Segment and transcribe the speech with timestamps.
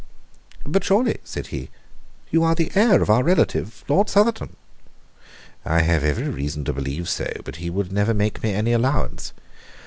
[0.65, 1.69] "But surely," said he,
[2.31, 4.55] "you are the heir of our relative, Lord Southerton?"
[5.63, 9.31] "I have every reason to believe so, but he would never make me any allowance."